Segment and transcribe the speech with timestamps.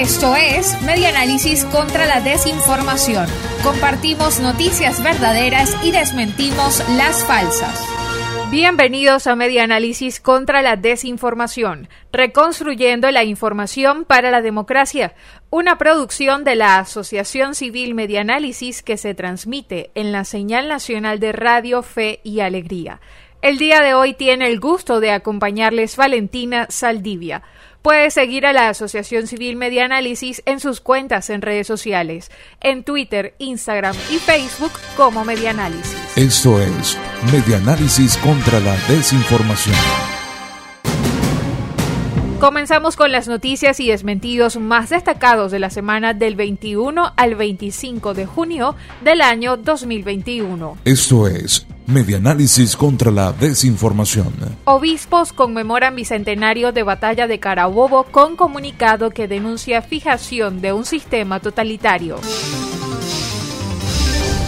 [0.00, 3.26] Esto es Medianálisis contra la desinformación.
[3.62, 7.86] Compartimos noticias verdaderas y desmentimos las falsas.
[8.50, 15.14] Bienvenidos a Medianálisis contra la desinformación, reconstruyendo la información para la democracia,
[15.50, 21.32] una producción de la Asociación Civil Medianálisis que se transmite en la señal nacional de
[21.32, 23.02] Radio Fe y Alegría.
[23.42, 27.42] El día de hoy tiene el gusto de acompañarles Valentina Saldivia.
[27.80, 32.30] Puede seguir a la Asociación Civil Medianálisis en sus cuentas en redes sociales,
[32.60, 35.96] en Twitter, Instagram y Facebook como Medianálisis.
[36.16, 36.98] Esto es
[37.32, 40.09] Medianálisis contra la desinformación.
[42.40, 48.14] Comenzamos con las noticias y desmentidos más destacados de la semana del 21 al 25
[48.14, 50.78] de junio del año 2021.
[50.86, 54.32] Esto es Medianálisis contra la desinformación.
[54.64, 61.40] Obispos conmemoran bicentenario de batalla de Carabobo con comunicado que denuncia fijación de un sistema
[61.40, 62.16] totalitario.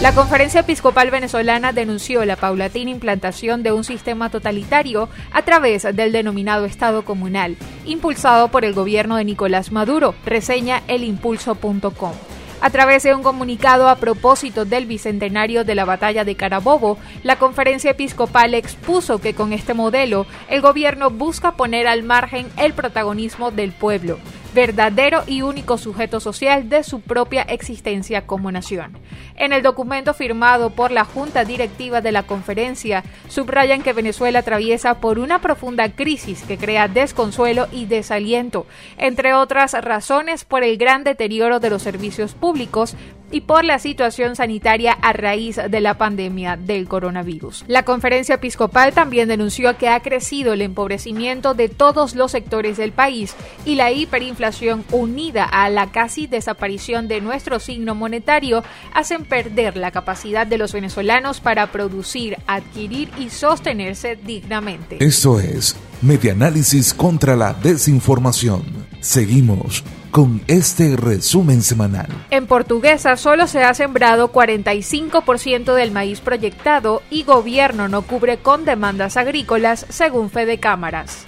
[0.03, 6.11] La Conferencia Episcopal Venezolana denunció la paulatina implantación de un sistema totalitario a través del
[6.11, 12.11] denominado Estado comunal, impulsado por el gobierno de Nicolás Maduro, reseña elimpulso.com.
[12.59, 17.37] A través de un comunicado a propósito del bicentenario de la batalla de Carabobo, la
[17.37, 23.51] conferencia episcopal expuso que con este modelo el gobierno busca poner al margen el protagonismo
[23.51, 24.19] del pueblo,
[24.53, 28.97] verdadero y único sujeto social de su propia existencia como nación.
[29.35, 34.95] En el documento firmado por la Junta Directiva de la conferencia, subrayan que Venezuela atraviesa
[34.95, 38.65] por una profunda crisis que crea desconsuelo y desaliento,
[38.97, 42.95] entre otras razones por el gran deterioro de los servicios públicos,
[43.33, 47.65] y por la situación sanitaria a raíz de la pandemia del coronavirus.
[47.67, 52.91] La conferencia episcopal también denunció que ha crecido el empobrecimiento de todos los sectores del
[52.91, 59.77] país y la hiperinflación unida a la casi desaparición de nuestro signo monetario hacen perder
[59.77, 64.97] la capacidad de los venezolanos para producir, adquirir y sostenerse dignamente.
[64.99, 68.61] Esto es Medianálisis contra la desinformación.
[68.99, 72.05] Seguimos con este resumen semanal.
[72.29, 78.63] En Portuguesa solo se ha sembrado 45% del maíz proyectado y gobierno no cubre con
[78.63, 81.25] demandas agrícolas, según Fede Cámaras.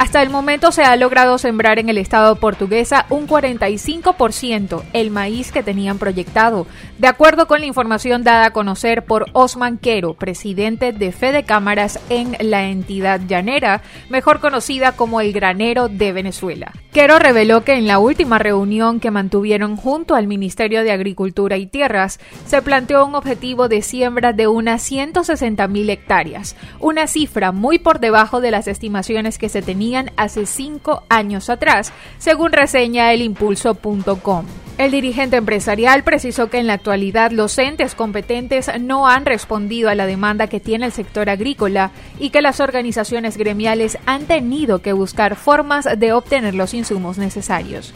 [0.00, 5.52] Hasta el momento se ha logrado sembrar en el estado portuguesa un 45% el maíz
[5.52, 6.66] que tenían proyectado,
[6.96, 12.00] de acuerdo con la información dada a conocer por Osman Quero, presidente de Fede Cámaras
[12.08, 16.72] en la entidad llanera, mejor conocida como el granero de Venezuela.
[16.94, 21.66] Quero reveló que en la última reunión que mantuvieron junto al Ministerio de Agricultura y
[21.66, 28.00] Tierras, se planteó un objetivo de siembra de unas 160.000 hectáreas, una cifra muy por
[28.00, 34.44] debajo de las estimaciones que se tenían hace cinco años atrás, según reseña el impulso.com.
[34.78, 39.94] El dirigente empresarial precisó que en la actualidad los entes competentes no han respondido a
[39.94, 44.94] la demanda que tiene el sector agrícola y que las organizaciones gremiales han tenido que
[44.94, 47.92] buscar formas de obtener los insumos necesarios.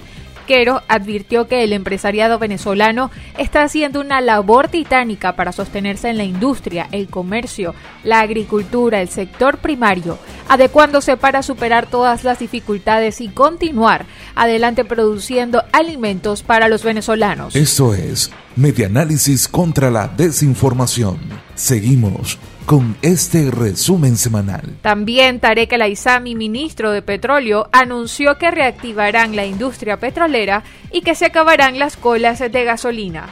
[0.47, 6.25] Quero advirtió que el empresariado venezolano está haciendo una labor titánica para sostenerse en la
[6.25, 10.19] industria, el comercio, la agricultura, el sector primario,
[10.49, 17.57] adecuándose para superar todas las dificultades y continuar adelante produciendo alimentos para los venezolanos.
[17.57, 21.19] Esto es Medianálisis contra la Desinformación.
[21.55, 24.77] Seguimos con este resumen semanal.
[24.81, 30.63] También Tarek El Aizami, ministro de Petróleo, anunció que reactivarán la industria petrolera
[30.93, 33.29] y que se acabarán las colas de gasolina.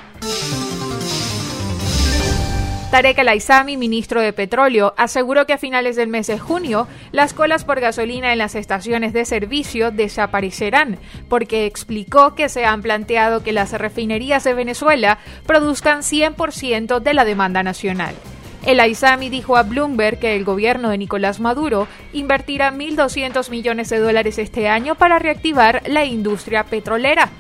[2.92, 7.32] Tarek El Aizami, ministro de Petróleo, aseguró que a finales del mes de junio las
[7.32, 10.98] colas por gasolina en las estaciones de servicio desaparecerán,
[11.30, 15.16] porque explicó que se han planteado que las refinerías de Venezuela
[15.46, 18.14] produzcan 100% de la demanda nacional.
[18.66, 24.00] El Aizami dijo a Bloomberg que el gobierno de Nicolás Maduro invertirá 1.200 millones de
[24.00, 27.30] dólares este año para reactivar la industria petrolera.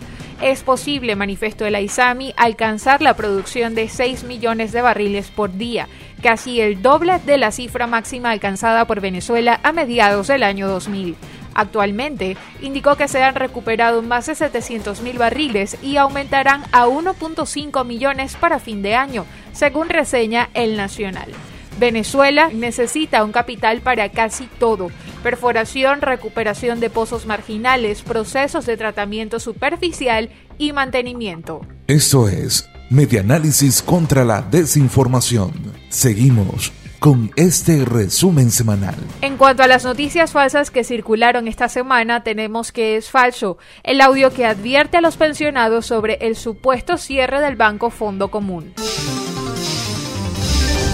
[0.42, 5.86] Es posible, manifestó el Aizami, alcanzar la producción de 6 millones de barriles por día,
[6.20, 11.14] casi el doble de la cifra máxima alcanzada por Venezuela a mediados del año 2000.
[11.54, 18.34] Actualmente, indicó que se han recuperado más de 700.000 barriles y aumentarán a 1.5 millones
[18.34, 21.30] para fin de año, según reseña El Nacional.
[21.78, 24.90] Venezuela necesita un capital para casi todo.
[25.22, 31.66] Perforación, recuperación de pozos marginales, procesos de tratamiento superficial y mantenimiento.
[31.86, 35.52] Esto es Medianálisis contra la Desinformación.
[35.88, 36.72] Seguimos
[37.02, 38.94] con este resumen semanal.
[39.22, 44.00] En cuanto a las noticias falsas que circularon esta semana, tenemos que es falso el
[44.00, 48.72] audio que advierte a los pensionados sobre el supuesto cierre del Banco Fondo Común.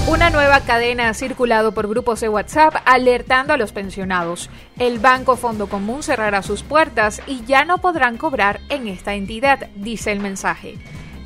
[0.08, 4.48] Una nueva cadena ha circulado por grupos de WhatsApp alertando a los pensionados.
[4.78, 9.68] El Banco Fondo Común cerrará sus puertas y ya no podrán cobrar en esta entidad,
[9.74, 10.76] dice el mensaje.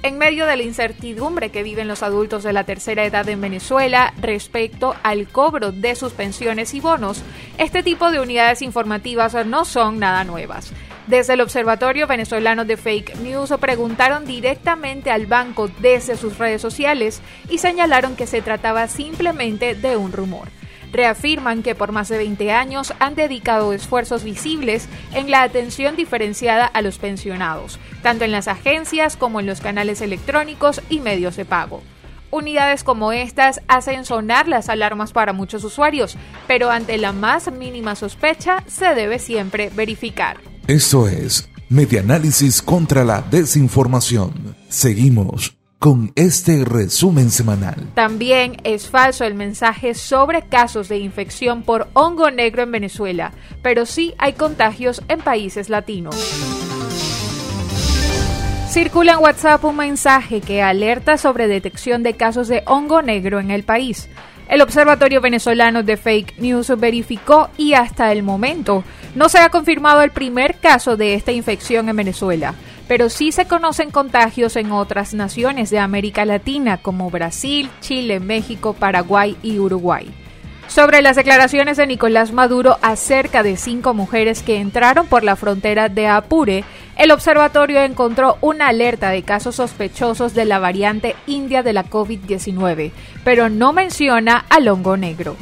[0.03, 4.15] En medio de la incertidumbre que viven los adultos de la tercera edad en Venezuela
[4.21, 7.23] respecto al cobro de sus pensiones y bonos,
[7.59, 10.73] este tipo de unidades informativas no son nada nuevas.
[11.07, 17.21] Desde el Observatorio Venezolano de Fake News preguntaron directamente al banco desde sus redes sociales
[17.51, 20.49] y señalaron que se trataba simplemente de un rumor.
[20.93, 26.67] Reafirman que por más de 20 años han dedicado esfuerzos visibles en la atención diferenciada
[26.67, 31.45] a los pensionados, tanto en las agencias como en los canales electrónicos y medios de
[31.45, 31.83] pago.
[32.31, 36.17] Unidades como estas hacen sonar las alarmas para muchos usuarios,
[36.47, 40.52] pero ante la más mínima sospecha se debe siempre verificar.
[40.69, 44.55] Esto es Medianálisis contra la Desinformación.
[44.69, 47.91] Seguimos con este resumen semanal.
[47.95, 53.87] También es falso el mensaje sobre casos de infección por hongo negro en Venezuela, pero
[53.87, 56.15] sí hay contagios en países latinos.
[58.73, 63.51] Circula en WhatsApp un mensaje que alerta sobre detección de casos de hongo negro en
[63.51, 64.09] el país.
[64.49, 68.83] El Observatorio Venezolano de Fake News verificó y hasta el momento
[69.15, 72.55] no se ha confirmado el primer caso de esta infección en Venezuela,
[72.89, 78.73] pero sí se conocen contagios en otras naciones de América Latina como Brasil, Chile, México,
[78.73, 80.11] Paraguay y Uruguay
[80.73, 85.91] sobre las declaraciones de Nicolás Maduro acerca de cinco mujeres que entraron por la frontera
[85.91, 86.65] de Apure,
[86.97, 92.93] el observatorio encontró una alerta de casos sospechosos de la variante india de la COVID-19,
[93.25, 95.37] pero no menciona al hongo negro.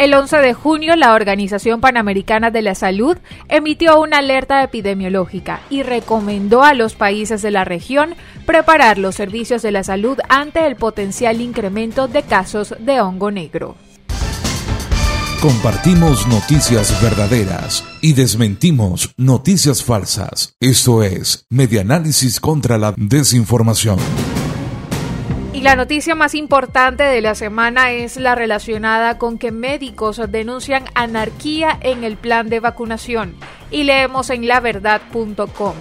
[0.00, 3.18] El 11 de junio, la Organización Panamericana de la Salud
[3.50, 8.14] emitió una alerta epidemiológica y recomendó a los países de la región
[8.46, 13.76] preparar los servicios de la salud ante el potencial incremento de casos de hongo negro.
[15.40, 20.54] Compartimos noticias verdaderas y desmentimos noticias falsas.
[20.60, 23.96] Esto es Medianálisis contra la Desinformación.
[25.54, 30.84] Y la noticia más importante de la semana es la relacionada con que médicos denuncian
[30.94, 33.34] anarquía en el plan de vacunación.
[33.70, 35.74] Y leemos en laverdad.com.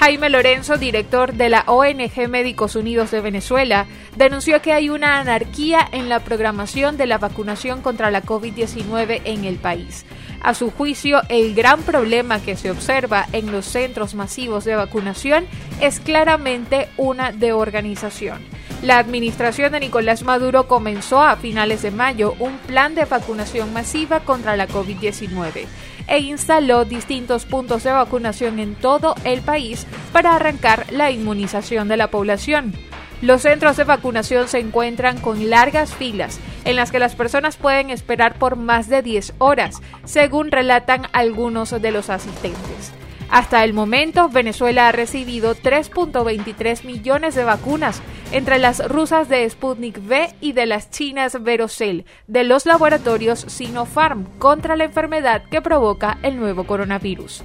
[0.00, 3.86] Jaime Lorenzo, director de la ONG Médicos Unidos de Venezuela,
[4.16, 9.44] denunció que hay una anarquía en la programación de la vacunación contra la COVID-19 en
[9.44, 10.06] el país.
[10.40, 15.44] A su juicio, el gran problema que se observa en los centros masivos de vacunación
[15.82, 18.38] es claramente una de organización.
[18.82, 24.20] La administración de Nicolás Maduro comenzó a finales de mayo un plan de vacunación masiva
[24.20, 25.66] contra la COVID-19
[26.10, 31.96] e instaló distintos puntos de vacunación en todo el país para arrancar la inmunización de
[31.96, 32.74] la población.
[33.22, 37.90] Los centros de vacunación se encuentran con largas filas en las que las personas pueden
[37.90, 42.92] esperar por más de 10 horas, según relatan algunos de los asistentes.
[43.30, 49.98] Hasta el momento, Venezuela ha recibido 3.23 millones de vacunas, entre las rusas de Sputnik
[49.98, 56.18] V y de las chinas Verocell, de los laboratorios Sinopharm, contra la enfermedad que provoca
[56.24, 57.44] el nuevo coronavirus.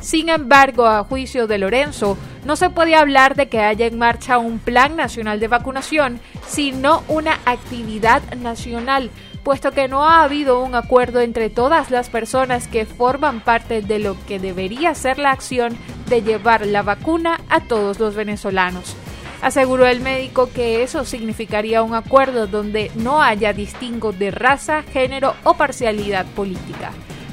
[0.00, 4.38] Sin embargo, a juicio de Lorenzo, no se puede hablar de que haya en marcha
[4.38, 9.10] un plan nacional de vacunación, sino una actividad nacional,
[9.44, 13.98] puesto que no ha habido un acuerdo entre todas las personas que forman parte de
[13.98, 15.76] lo que debería ser la acción
[16.08, 18.96] de llevar la vacuna a todos los venezolanos.
[19.42, 25.34] Aseguró el médico que eso significaría un acuerdo donde no haya distingo de raza, género
[25.44, 26.92] o parcialidad política.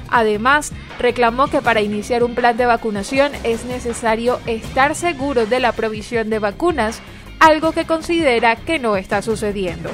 [0.10, 5.72] Además, reclamó que para iniciar un plan de vacunación es necesario estar seguro de la
[5.72, 7.01] provisión de vacunas,
[7.39, 9.89] algo que considera que no está sucediendo.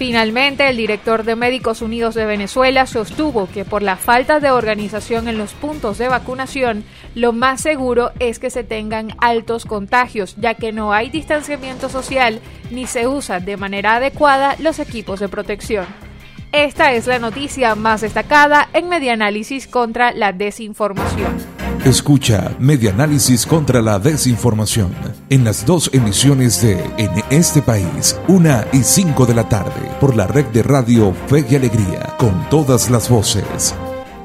[0.00, 5.28] Finalmente, el director de Médicos Unidos de Venezuela sostuvo que por la falta de organización
[5.28, 10.54] en los puntos de vacunación, lo más seguro es que se tengan altos contagios, ya
[10.54, 12.40] que no hay distanciamiento social
[12.70, 15.84] ni se usan de manera adecuada los equipos de protección.
[16.50, 21.59] Esta es la noticia más destacada en Medianálisis contra la desinformación.
[21.84, 24.94] Escucha Medianálisis contra la Desinformación
[25.30, 30.14] en las dos emisiones de En este país, una y cinco de la tarde, por
[30.14, 33.74] la red de radio Fe y Alegría, con todas las voces.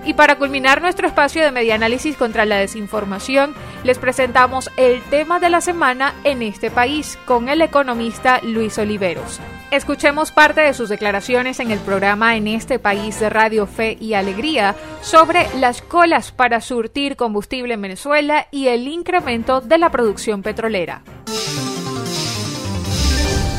[0.03, 5.49] Y para culminar nuestro espacio de Medianálisis contra la Desinformación, les presentamos el tema de
[5.49, 9.39] la semana en este país con el economista Luis Oliveros.
[9.75, 14.13] Escuchemos parte de sus declaraciones en el programa En este país de Radio Fe y
[14.13, 20.43] Alegría sobre las colas para surtir combustible en Venezuela y el incremento de la producción
[20.43, 21.01] petrolera.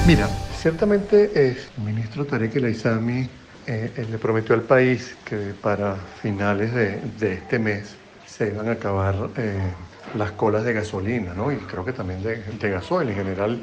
[0.06, 3.28] Mira, ciertamente el ministro Tarek El Aizami
[3.66, 7.94] eh, le prometió al país que para finales de, este mes
[8.25, 9.61] se iban a acabar eh,
[10.14, 11.52] las colas de gasolina, ¿no?
[11.52, 13.61] Y creo que también de, de gasoil, en general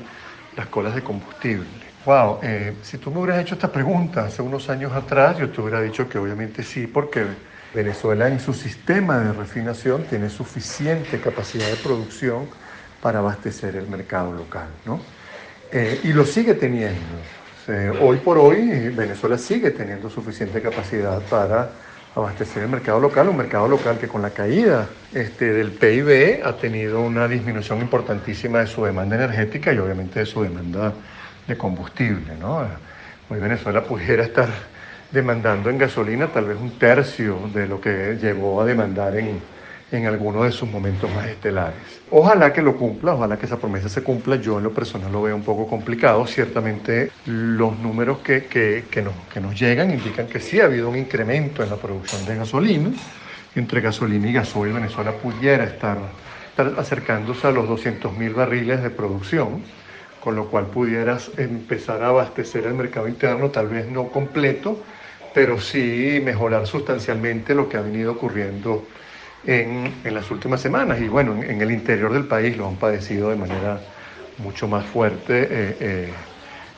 [0.56, 1.83] las colas de combustible.
[2.06, 5.62] Wow, eh, si tú me hubieras hecho esta pregunta hace unos años atrás, yo te
[5.62, 7.26] hubiera dicho que obviamente sí, porque
[7.74, 12.50] Venezuela en su sistema de refinación tiene suficiente capacidad de producción
[13.00, 15.00] para abastecer el mercado local, ¿no?
[15.72, 17.32] Eh, y lo sigue teniendo.
[18.02, 21.80] hoy por hoy Venezuela sigue teniendo suficiente capacidad para
[22.16, 26.58] abastecer el mercado local, un mercado local que con la caída este, del PIB ha
[26.58, 30.94] tenido una disminución importantísima de su demanda energética y obviamente de su demanda
[31.48, 32.36] de combustible.
[32.40, 32.66] ¿no?
[33.30, 34.50] Hoy Venezuela pudiera estar
[35.12, 39.40] demandando en gasolina tal vez un tercio de lo que llegó a demandar en,
[39.92, 42.02] en alguno de sus momentos más estelares.
[42.10, 44.38] Ojalá que lo cumpla, ojalá que esa promesa se cumpla.
[44.38, 46.26] Yo en lo personal lo veo un poco complicado.
[46.26, 50.90] Ciertamente los números que, que, que, nos, que nos llegan indican que sí ha habido
[50.90, 52.90] un incremento en la producción de gasolina.
[53.56, 56.00] Entre gasolina y gasoil Venezuela pudiera estar,
[56.50, 59.62] estar acercándose a los 200.000 barriles de producción
[60.24, 64.82] con lo cual pudieras empezar a abastecer el mercado interno, tal vez no completo,
[65.34, 68.88] pero sí mejorar sustancialmente lo que ha venido ocurriendo
[69.46, 71.02] en, en las últimas semanas.
[71.02, 73.82] Y bueno, en, el interior del país lo han padecido de manera
[74.38, 76.14] mucho más fuerte eh, eh,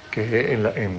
[0.10, 0.98] que en, en,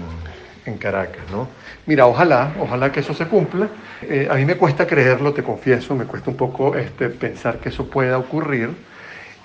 [0.66, 1.24] en, Caracas.
[1.32, 1.48] ¿no?
[1.86, 3.66] Mira, ojalá, ojalá que eso se cumpla.
[4.02, 7.70] Eh, a mí me cuesta creerlo, te confieso, me cuesta un poco este, pensar que
[7.70, 8.70] eso pueda ocurrir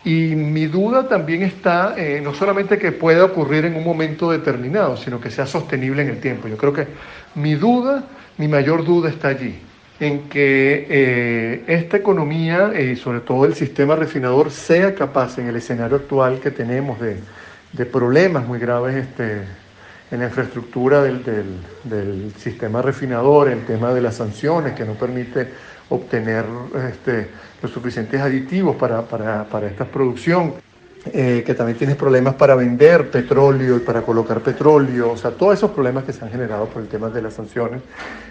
[0.04, 4.98] y mi duda también está eh, no solamente que pueda ocurrir en un momento determinado,
[4.98, 6.48] sino que sea sostenible en el tiempo.
[6.48, 6.88] Yo creo que
[7.36, 8.04] mi duda,
[8.38, 9.60] mi mayor duda está allí,
[10.00, 15.56] en que eh, esta economía y sobre todo el sistema refinador sea capaz en el
[15.56, 17.18] escenario actual que tenemos de,
[17.74, 19.44] de problemas muy graves este,
[20.12, 21.46] en la infraestructura del, del,
[21.84, 25.48] del sistema refinador, el tema de las sanciones que no permite
[25.90, 26.46] obtener
[26.90, 27.30] este,
[27.62, 30.54] los suficientes aditivos para, para, para esta producción,
[31.14, 35.56] eh, que también tienes problemas para vender petróleo y para colocar petróleo, o sea, todos
[35.56, 37.82] esos problemas que se han generado por el tema de las sanciones.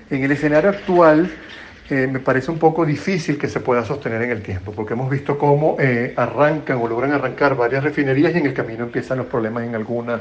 [0.09, 1.31] En el escenario actual
[1.89, 5.11] eh, me parece un poco difícil que se pueda sostener en el tiempo, porque hemos
[5.11, 9.27] visto cómo eh, arrancan o logran arrancar varias refinerías y en el camino empiezan los
[9.27, 10.21] problemas en alguna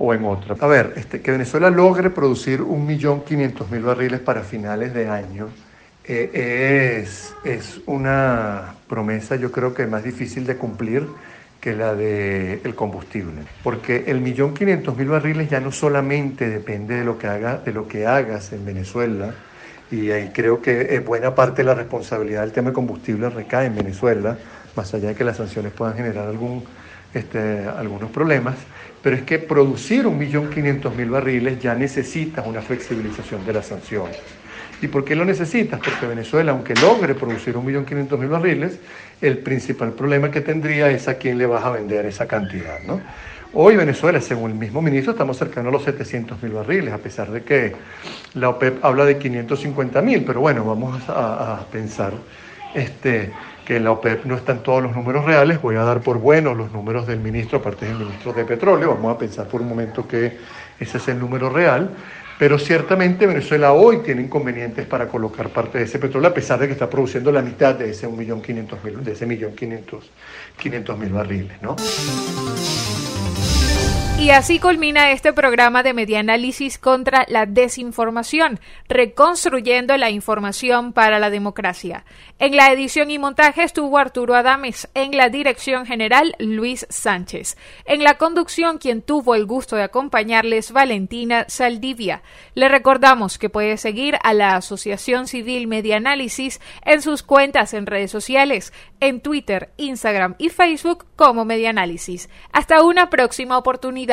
[0.00, 0.56] o en otra.
[0.58, 5.48] A ver, este, que Venezuela logre producir 1.500.000 barriles para finales de año
[6.04, 11.06] eh, es, es, una promesa yo creo que más difícil de cumplir
[11.60, 13.42] que la del el combustible.
[13.62, 17.72] Porque el millón quinientos mil barriles ya no solamente depende de lo, que haga, de
[17.72, 19.34] lo que hagas en Venezuela,
[19.90, 23.76] y ahí creo que buena parte de la responsabilidad del tema de combustible recae en
[23.76, 24.38] Venezuela,
[24.74, 26.64] más allá de que las sanciones puedan generar algún,
[27.12, 28.54] este, algunos problemas,
[29.02, 33.66] pero es que producir un millón quinientos mil barriles ya necesita una flexibilización de las
[33.66, 34.18] sanciones.
[34.82, 35.78] ¿Y por qué lo necesitas?
[35.78, 38.78] Porque Venezuela, aunque logre producir 1.500.000 barriles,
[39.20, 42.80] el principal problema que tendría es a quién le vas a vender esa cantidad.
[42.86, 43.00] ¿no?
[43.52, 47.42] Hoy Venezuela, según el mismo ministro, estamos cercanos a los 700.000 barriles, a pesar de
[47.42, 47.74] que
[48.34, 52.14] la OPEP habla de 550.000, pero bueno, vamos a, a, pensar
[52.74, 53.32] este,
[53.70, 56.72] que la OPEP no están todos los números reales, voy a dar por buenos los
[56.72, 60.38] números del ministro, aparte del ministro de Petróleo, vamos a pensar por un momento que
[60.80, 61.88] ese es el número real,
[62.36, 66.66] pero ciertamente Venezuela hoy tiene inconvenientes para colocar parte de ese petróleo, a pesar de
[66.66, 69.24] que está produciendo la mitad de ese 1.500.000, de ese
[71.12, 71.76] barriles, ¿no?
[74.20, 81.30] Y así culmina este programa de Medianálisis contra la desinformación, reconstruyendo la información para la
[81.30, 82.04] democracia.
[82.38, 87.56] En la edición y montaje estuvo Arturo Adames, en la dirección general Luis Sánchez.
[87.86, 92.22] En la conducción, quien tuvo el gusto de acompañarles, Valentina Saldivia.
[92.52, 98.10] Le recordamos que puede seguir a la Asociación Civil Medianálisis en sus cuentas en redes
[98.10, 102.28] sociales, en Twitter, Instagram y Facebook como Medianálisis.
[102.52, 104.09] Hasta una próxima oportunidad.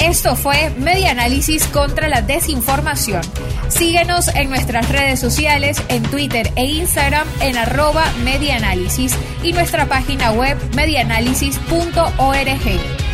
[0.00, 3.20] Esto fue Media Análisis contra la Desinformación.
[3.68, 10.32] Síguenos en nuestras redes sociales, en Twitter e Instagram en arroba medianálisis y nuestra página
[10.32, 13.07] web medianálisis.org.